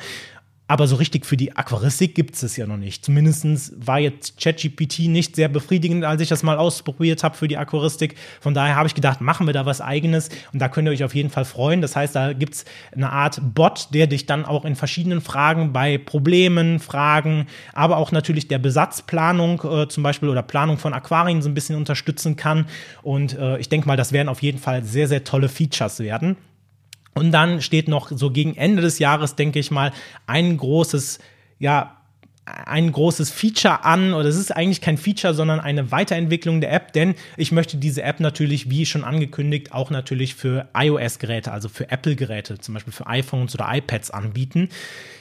[0.69, 3.03] Aber so richtig für die Aquaristik gibt es ja noch nicht.
[3.03, 7.57] Zumindest war jetzt ChatGPT nicht sehr befriedigend, als ich das mal ausprobiert habe für die
[7.57, 8.13] Aquaristik.
[8.39, 11.03] Von daher habe ich gedacht, machen wir da was eigenes und da könnt ihr euch
[11.03, 11.81] auf jeden Fall freuen.
[11.81, 15.73] Das heißt, da gibt es eine Art Bot, der dich dann auch in verschiedenen Fragen
[15.73, 21.41] bei Problemen, Fragen, aber auch natürlich der Besatzplanung äh, zum Beispiel oder Planung von Aquarien
[21.41, 22.67] so ein bisschen unterstützen kann.
[23.01, 26.37] Und äh, ich denke mal, das werden auf jeden Fall sehr, sehr tolle Features werden.
[27.19, 29.91] Und dann steht noch so gegen Ende des Jahres, denke ich mal,
[30.25, 31.19] ein großes,
[31.59, 31.98] ja,
[32.65, 36.93] ein großes Feature an, oder es ist eigentlich kein Feature, sondern eine Weiterentwicklung der App,
[36.93, 41.91] denn ich möchte diese App natürlich, wie schon angekündigt, auch natürlich für iOS-Geräte, also für
[41.91, 44.69] Apple-Geräte, zum Beispiel für iPhones oder iPads anbieten.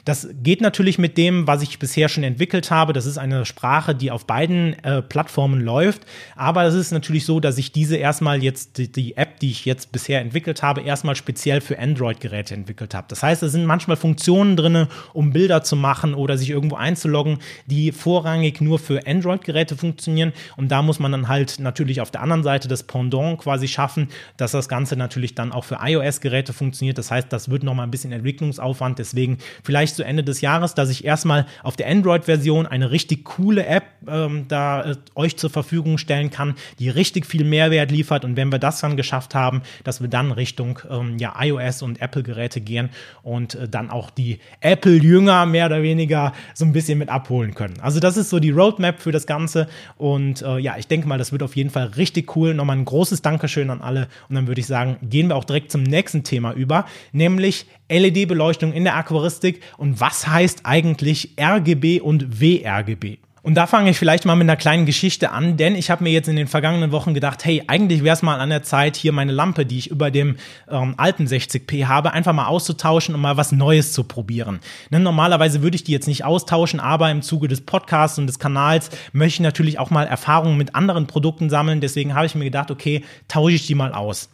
[0.09, 2.95] Das geht natürlich mit dem, was ich bisher schon entwickelt habe.
[2.95, 6.07] Das ist eine Sprache, die auf beiden äh, Plattformen läuft.
[6.35, 9.67] Aber es ist natürlich so, dass ich diese erstmal jetzt, die, die App, die ich
[9.67, 13.07] jetzt bisher entwickelt habe, erstmal speziell für Android-Geräte entwickelt habe.
[13.11, 17.18] Das heißt, es sind manchmal Funktionen drin, um Bilder zu machen oder sich irgendwo einzuloggen,
[17.67, 20.33] die vorrangig nur für Android-Geräte funktionieren.
[20.57, 24.09] Und da muss man dann halt natürlich auf der anderen Seite das Pendant quasi schaffen,
[24.37, 26.99] dass das Ganze natürlich dann auch für iOS-Geräte funktioniert.
[26.99, 28.99] Das heißt, das wird nochmal ein bisschen Entwicklungsaufwand.
[28.99, 33.67] Deswegen vielleicht zu Ende des Jahres, dass ich erstmal auf der Android-Version eine richtig coole
[33.67, 38.25] App ähm, da äh, euch zur Verfügung stellen kann, die richtig viel Mehrwert liefert.
[38.25, 42.01] Und wenn wir das dann geschafft haben, dass wir dann Richtung ähm, ja, iOS und
[42.01, 42.91] Apple-Geräte gehen
[43.23, 47.75] und äh, dann auch die Apple-Jünger mehr oder weniger so ein bisschen mit abholen können.
[47.81, 49.69] Also das ist so die Roadmap für das Ganze.
[49.97, 52.55] Und äh, ja, ich denke mal, das wird auf jeden Fall richtig cool.
[52.55, 54.09] Nochmal ein großes Dankeschön an alle.
[54.29, 58.73] Und dann würde ich sagen, gehen wir auch direkt zum nächsten Thema über, nämlich LED-Beleuchtung
[58.73, 63.19] in der Aquaristik und was heißt eigentlich RGB und WRGB?
[63.49, 66.11] Und da fange ich vielleicht mal mit einer kleinen Geschichte an, denn ich habe mir
[66.11, 69.11] jetzt in den vergangenen Wochen gedacht, hey, eigentlich wäre es mal an der Zeit, hier
[69.11, 70.37] meine Lampe, die ich über dem
[70.71, 74.61] ähm, alten 60p habe, einfach mal auszutauschen und mal was Neues zu probieren.
[74.91, 78.39] Ne, normalerweise würde ich die jetzt nicht austauschen, aber im Zuge des Podcasts und des
[78.39, 81.81] Kanals möchte ich natürlich auch mal Erfahrungen mit anderen Produkten sammeln.
[81.81, 84.29] Deswegen habe ich mir gedacht, okay, tausche ich die mal aus.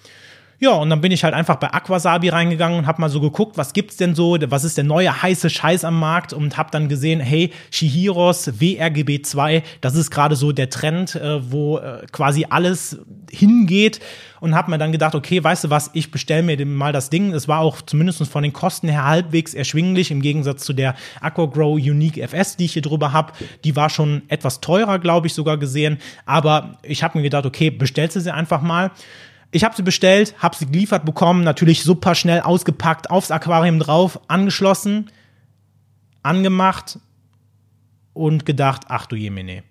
[0.65, 3.59] Ja, und dann bin ich halt einfach bei Aquasabi reingegangen und habe mal so geguckt,
[3.59, 6.89] was gibt's denn so, was ist der neue heiße Scheiß am Markt und habe dann
[6.89, 12.47] gesehen, hey, Shihiros WRGB 2, das ist gerade so der Trend, äh, wo äh, quasi
[12.49, 12.97] alles
[13.31, 14.01] hingeht
[14.41, 17.35] und habe mir dann gedacht, okay, weißt du was, ich bestelle mir mal das Ding.
[17.35, 21.75] Es war auch zumindest von den Kosten her halbwegs erschwinglich im Gegensatz zu der AquaGrow
[21.75, 23.35] Unique FS, die ich hier drüber habe.
[23.65, 27.69] Die war schon etwas teurer, glaube ich, sogar gesehen, aber ich habe mir gedacht, okay,
[27.69, 28.93] bestellst du sie einfach mal.
[29.55, 34.19] Ich habe sie bestellt, habe sie geliefert bekommen, natürlich super schnell ausgepackt, aufs Aquarium drauf,
[34.27, 35.13] angeschlossen,
[36.25, 36.99] angemacht
[38.15, 39.63] und gedacht, ach du Jemine.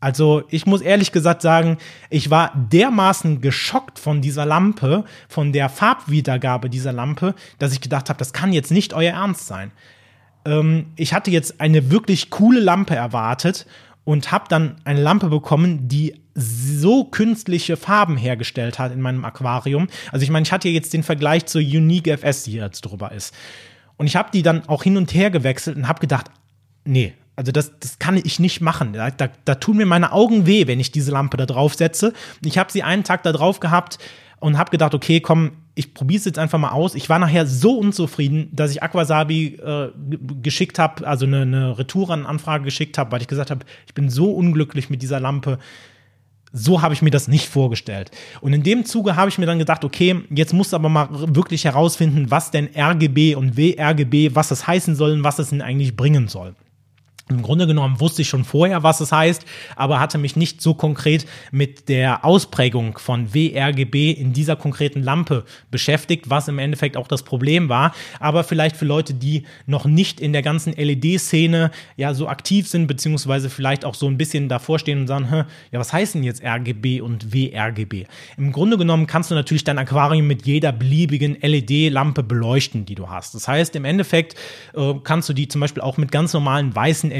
[0.00, 1.76] Also ich muss ehrlich gesagt sagen,
[2.08, 8.08] ich war dermaßen geschockt von dieser Lampe, von der Farbwiedergabe dieser Lampe, dass ich gedacht
[8.08, 9.72] habe, das kann jetzt nicht euer Ernst sein.
[10.46, 13.66] Ähm, ich hatte jetzt eine wirklich coole Lampe erwartet
[14.04, 19.88] und habe dann eine Lampe bekommen, die so künstliche Farben hergestellt hat in meinem Aquarium.
[20.10, 23.34] Also ich meine, ich hatte jetzt den Vergleich zur Unique FS, die jetzt drüber ist.
[23.96, 26.26] Und ich habe die dann auch hin und her gewechselt und habe gedacht,
[26.84, 28.92] nee, also das, das kann ich nicht machen.
[28.92, 32.12] Da, da, da tun mir meine Augen weh, wenn ich diese Lampe da drauf setze.
[32.44, 33.98] Ich habe sie einen Tag da drauf gehabt
[34.40, 36.94] und habe gedacht, okay, komm, ich probiere es jetzt einfach mal aus.
[36.94, 39.90] Ich war nachher so unzufrieden, dass ich Aquasabi äh,
[40.42, 44.32] geschickt habe, also eine, eine Retourenanfrage geschickt habe, weil ich gesagt habe, ich bin so
[44.32, 45.58] unglücklich mit dieser Lampe.
[46.52, 48.10] So habe ich mir das nicht vorgestellt.
[48.40, 51.08] Und in dem Zuge habe ich mir dann gedacht, okay, jetzt musst du aber mal
[51.10, 55.62] wirklich herausfinden, was denn RGB und WRGB, was das heißen soll und was es denn
[55.62, 56.54] eigentlich bringen soll.
[57.28, 60.74] Im Grunde genommen wusste ich schon vorher, was es heißt, aber hatte mich nicht so
[60.74, 67.06] konkret mit der Ausprägung von WRGB in dieser konkreten Lampe beschäftigt, was im Endeffekt auch
[67.06, 67.94] das Problem war.
[68.18, 72.88] Aber vielleicht für Leute, die noch nicht in der ganzen LED-Szene ja so aktiv sind,
[72.88, 77.00] beziehungsweise vielleicht auch so ein bisschen davor stehen und sagen, ja, was heißen jetzt RGB
[77.00, 78.06] und WRGB?
[78.36, 83.08] Im Grunde genommen kannst du natürlich dein Aquarium mit jeder beliebigen LED-Lampe beleuchten, die du
[83.08, 83.34] hast.
[83.36, 84.34] Das heißt, im Endeffekt
[84.74, 87.12] äh, kannst du die zum Beispiel auch mit ganz normalen weißen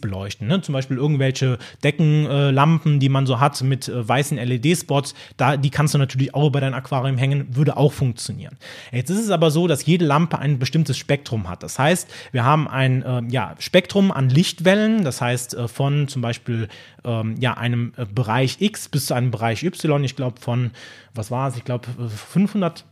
[0.00, 0.48] beleuchten.
[0.48, 0.60] Ne?
[0.60, 5.14] Zum Beispiel irgendwelche Deckenlampen, äh, die man so hat mit äh, weißen LED-Spots.
[5.36, 8.56] Da, die kannst du natürlich auch über dein Aquarium hängen, würde auch funktionieren.
[8.92, 11.62] Jetzt ist es aber so, dass jede Lampe ein bestimmtes Spektrum hat.
[11.62, 16.22] Das heißt, wir haben ein äh, ja, Spektrum an Lichtwellen, das heißt äh, von zum
[16.22, 16.68] Beispiel
[17.04, 20.02] ähm, ja, einem äh, Bereich X bis zu einem Bereich Y.
[20.04, 20.70] Ich glaube von,
[21.14, 21.56] was war es?
[21.56, 22.84] Ich glaube 500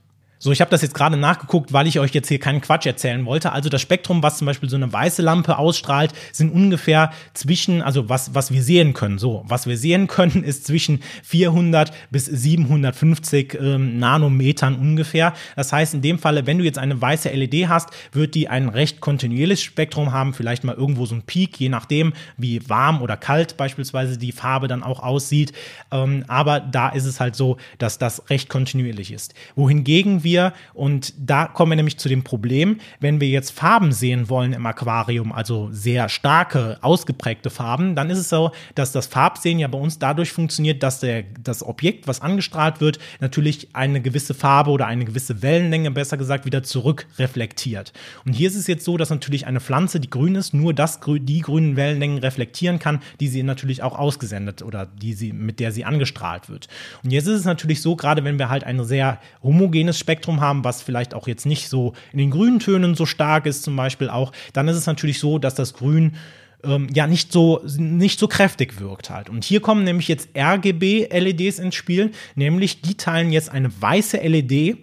[0.42, 3.24] so, ich habe das jetzt gerade nachgeguckt, weil ich euch jetzt hier keinen Quatsch erzählen
[3.26, 3.52] wollte.
[3.52, 8.08] Also das Spektrum, was zum Beispiel so eine weiße Lampe ausstrahlt, sind ungefähr zwischen, also
[8.08, 9.18] was, was wir sehen können.
[9.18, 15.32] So, was wir sehen können, ist zwischen 400 bis 750 ähm, Nanometern ungefähr.
[15.54, 18.68] Das heißt, in dem Falle, wenn du jetzt eine weiße LED hast, wird die ein
[18.68, 23.16] recht kontinuierliches Spektrum haben, vielleicht mal irgendwo so ein Peak, je nachdem, wie warm oder
[23.16, 25.52] kalt beispielsweise die Farbe dann auch aussieht.
[25.92, 29.34] Ähm, aber da ist es halt so, dass das recht kontinuierlich ist.
[29.54, 33.92] Wohingegen wir wir, und da kommen wir nämlich zu dem Problem, wenn wir jetzt Farben
[33.92, 39.06] sehen wollen im Aquarium, also sehr starke, ausgeprägte Farben, dann ist es so, dass das
[39.06, 44.00] Farbsehen ja bei uns dadurch funktioniert, dass der, das Objekt, was angestrahlt wird, natürlich eine
[44.00, 47.92] gewisse Farbe oder eine gewisse Wellenlänge, besser gesagt, wieder zurückreflektiert.
[48.24, 51.00] Und hier ist es jetzt so, dass natürlich eine Pflanze, die grün ist, nur das,
[51.04, 55.72] die grünen Wellenlängen reflektieren kann, die sie natürlich auch ausgesendet oder die sie, mit der
[55.72, 56.68] sie angestrahlt wird.
[57.04, 60.40] Und jetzt ist es natürlich so, gerade wenn wir halt ein sehr homogenes Spektrum Spektrum
[60.40, 63.74] haben, was vielleicht auch jetzt nicht so in den grünen Tönen so stark ist, zum
[63.74, 66.14] Beispiel auch, dann ist es natürlich so, dass das Grün
[66.62, 69.28] ähm, ja nicht so nicht so kräftig wirkt halt.
[69.28, 74.18] Und hier kommen nämlich jetzt RGB LEDs ins Spiel, nämlich die teilen jetzt eine weiße
[74.18, 74.78] LED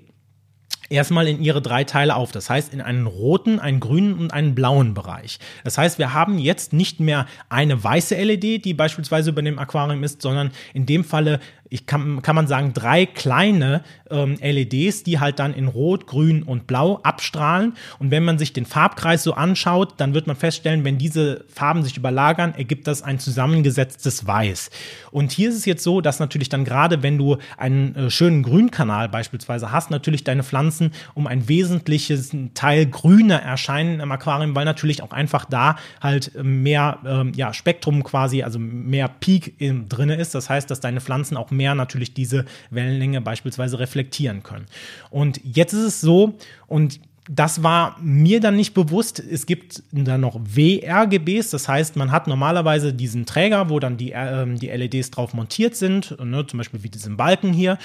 [0.89, 2.31] erstmal in ihre drei Teile auf.
[2.31, 5.39] Das heißt, in einen roten, einen grünen und einen blauen Bereich.
[5.63, 10.03] Das heißt, wir haben jetzt nicht mehr eine weiße LED, die beispielsweise über dem Aquarium
[10.03, 11.39] ist, sondern in dem Falle
[11.69, 16.41] ich kann, kann man sagen, drei kleine ähm, LEDs, die halt dann in Rot, Grün
[16.41, 17.73] und Blau abstrahlen.
[17.99, 21.83] Und wenn man sich den Farbkreis so anschaut, dann wird man feststellen, wenn diese Farben
[21.83, 24.71] sich überlagern, ergibt das ein zusammengesetztes Weiß.
[25.11, 28.41] Und hier ist es jetzt so, dass natürlich dann gerade, wenn du einen äh, schönen
[28.41, 34.65] Grünkanal beispielsweise hast, natürlich deine Pflanzen um ein wesentliches Teil grüner erscheinen im Aquarium, weil
[34.65, 40.33] natürlich auch einfach da halt mehr ähm, ja, Spektrum quasi, also mehr Peak drin ist.
[40.33, 44.65] Das heißt, dass deine Pflanzen auch mehr natürlich diese Wellenlänge beispielsweise reflektieren können.
[45.09, 49.19] Und jetzt ist es so, und das war mir dann nicht bewusst.
[49.19, 54.13] Es gibt dann noch WRGBs, das heißt, man hat normalerweise diesen Träger, wo dann die,
[54.13, 57.77] äh, die LEDs drauf montiert sind, ne, zum Beispiel wie diesen Balken hier.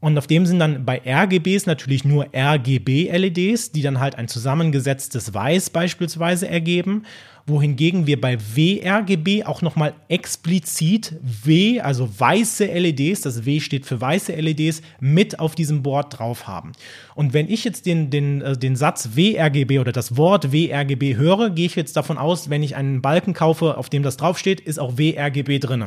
[0.00, 5.34] Und auf dem sind dann bei RGBs natürlich nur RGB-LEDs, die dann halt ein zusammengesetztes
[5.34, 7.04] Weiß beispielsweise ergeben
[7.48, 14.00] wohingegen wir bei WRGB auch nochmal explizit W, also weiße LEDs, das W steht für
[14.00, 16.72] weiße LEDs, mit auf diesem Board drauf haben.
[17.14, 21.50] Und wenn ich jetzt den, den, äh, den Satz WRGB oder das Wort WRGB höre,
[21.50, 24.78] gehe ich jetzt davon aus, wenn ich einen Balken kaufe, auf dem das draufsteht, ist
[24.78, 25.86] auch WRGB drin.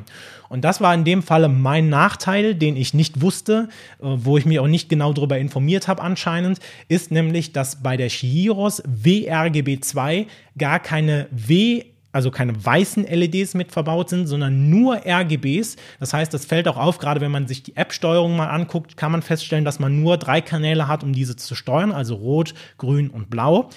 [0.49, 3.69] Und das war in dem Falle mein Nachteil, den ich nicht wusste,
[3.99, 7.95] äh, wo ich mich auch nicht genau darüber informiert habe anscheinend, ist nämlich, dass bei
[7.95, 10.25] der Chihiros WRGB2
[10.57, 11.83] gar keine W
[12.13, 15.77] also keine weißen LEDs mit verbaut sind, sondern nur RGBs.
[15.99, 19.11] Das heißt, das fällt auch auf, gerade wenn man sich die App-Steuerung mal anguckt, kann
[19.11, 23.09] man feststellen, dass man nur drei Kanäle hat, um diese zu steuern, also rot, grün
[23.09, 23.69] und blau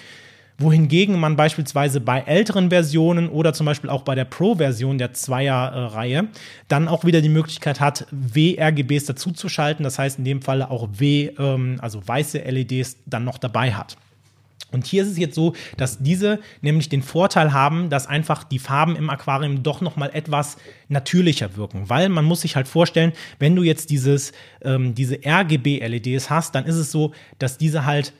[0.57, 6.29] wohingegen man beispielsweise bei älteren Versionen oder zum Beispiel auch bei der Pro-Version der Zweier-Reihe
[6.67, 9.83] dann auch wieder die Möglichkeit hat, WRGBs dazuzuschalten.
[9.83, 13.97] Das heißt in dem Falle auch W, ähm, also weiße LEDs dann noch dabei hat.
[14.71, 18.59] Und hier ist es jetzt so, dass diese nämlich den Vorteil haben, dass einfach die
[18.59, 20.57] Farben im Aquarium doch noch mal etwas
[20.89, 25.79] natürlicher wirken, weil man muss sich halt vorstellen, wenn du jetzt dieses ähm, diese RGB
[25.79, 28.13] LEDs hast, dann ist es so, dass diese halt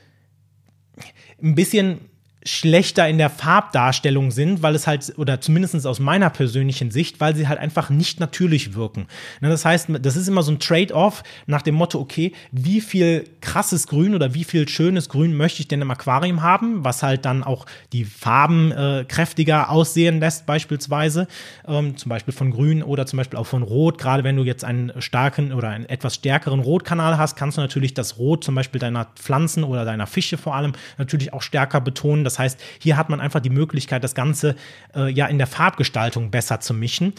[1.41, 1.99] ein bisschen
[2.45, 7.35] schlechter in der Farbdarstellung sind, weil es halt, oder zumindest aus meiner persönlichen Sicht, weil
[7.35, 9.07] sie halt einfach nicht natürlich wirken.
[9.41, 13.25] Ne, das heißt, das ist immer so ein Trade-off nach dem Motto, okay, wie viel
[13.41, 17.25] krasses Grün oder wie viel schönes Grün möchte ich denn im Aquarium haben, was halt
[17.25, 21.27] dann auch die Farben äh, kräftiger aussehen lässt, beispielsweise,
[21.67, 23.97] ähm, zum Beispiel von Grün oder zum Beispiel auch von Rot.
[23.97, 27.95] Gerade wenn du jetzt einen starken oder einen etwas stärkeren Rotkanal hast, kannst du natürlich
[27.95, 32.23] das Rot zum Beispiel deiner Pflanzen oder deiner Fische vor allem natürlich auch stärker betonen.
[32.23, 34.55] Das das heißt, hier hat man einfach die Möglichkeit, das Ganze
[34.93, 37.13] äh, ja in der Farbgestaltung besser zu mischen.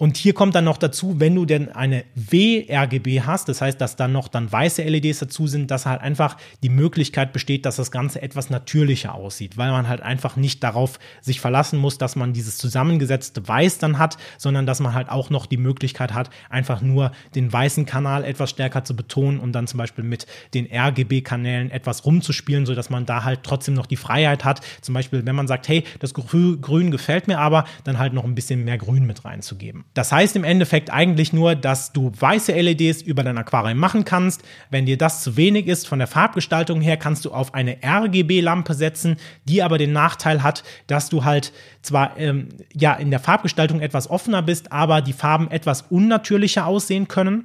[0.00, 3.96] Und hier kommt dann noch dazu, wenn du denn eine W-RGB hast, das heißt, dass
[3.96, 7.90] dann noch dann weiße LEDs dazu sind, dass halt einfach die Möglichkeit besteht, dass das
[7.90, 12.32] Ganze etwas natürlicher aussieht, weil man halt einfach nicht darauf sich verlassen muss, dass man
[12.32, 16.80] dieses zusammengesetzte Weiß dann hat, sondern dass man halt auch noch die Möglichkeit hat, einfach
[16.80, 21.70] nur den weißen Kanal etwas stärker zu betonen und dann zum Beispiel mit den RGB-Kanälen
[21.70, 24.62] etwas rumzuspielen, sodass man da halt trotzdem noch die Freiheit hat.
[24.80, 28.34] Zum Beispiel, wenn man sagt, hey, das Grün gefällt mir aber, dann halt noch ein
[28.34, 29.84] bisschen mehr Grün mit reinzugeben.
[29.94, 34.42] Das heißt im Endeffekt eigentlich nur, dass du weiße LEDs über dein Aquarium machen kannst.
[34.70, 38.74] Wenn dir das zu wenig ist von der Farbgestaltung her, kannst du auf eine RGB-Lampe
[38.74, 43.80] setzen, die aber den Nachteil hat, dass du halt zwar ähm, ja in der Farbgestaltung
[43.80, 47.44] etwas offener bist, aber die Farben etwas unnatürlicher aussehen können.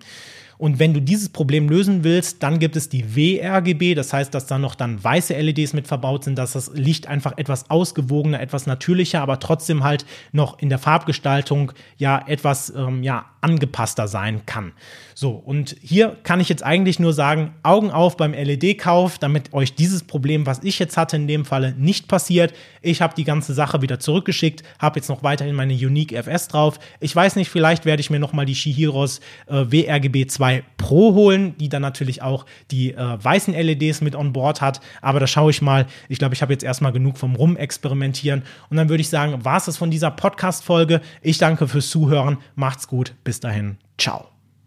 [0.57, 4.45] Und wenn du dieses Problem lösen willst, dann gibt es die WRGB, das heißt, dass
[4.47, 8.65] da noch dann weiße LEDs mit verbaut sind, dass das Licht einfach etwas ausgewogener, etwas
[8.65, 14.73] natürlicher, aber trotzdem halt noch in der Farbgestaltung ja etwas ähm, ja angepasster sein kann.
[15.13, 19.75] So, und hier kann ich jetzt eigentlich nur sagen, Augen auf beim LED-Kauf, damit euch
[19.75, 22.53] dieses Problem, was ich jetzt hatte, in dem Falle nicht passiert.
[22.81, 26.79] Ich habe die ganze Sache wieder zurückgeschickt, habe jetzt noch weiterhin meine Unique FS drauf.
[26.99, 31.55] Ich weiß nicht, vielleicht werde ich mir nochmal die Shihiros äh, WRGB 2 Pro holen,
[31.59, 34.81] die dann natürlich auch die äh, weißen LEDs mit on board hat.
[35.01, 35.85] Aber da schaue ich mal.
[36.09, 38.43] Ich glaube, ich habe jetzt erstmal genug vom Rumexperimentieren.
[38.69, 40.99] Und dann würde ich sagen, war es das von dieser Podcast-Folge.
[41.21, 42.37] Ich danke fürs Zuhören.
[42.55, 43.13] Macht's gut.
[43.35, 43.77] Bis dahin.
[43.97, 44.34] Ciao.